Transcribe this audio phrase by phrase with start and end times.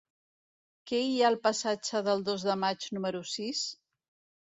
[0.91, 3.65] Què hi ha al passatge del Dos de Maig número sis?